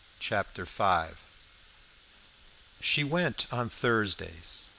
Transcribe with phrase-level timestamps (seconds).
[0.19, 1.19] Chapter Five
[2.79, 4.69] She went on Thursdays.